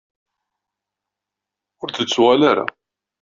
[1.81, 2.65] Ur d-tettuɣal ara.